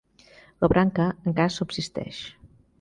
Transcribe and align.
La 0.65 0.69
branca 0.73 1.05
encara 1.33 1.55
subsisteix. 1.59 2.27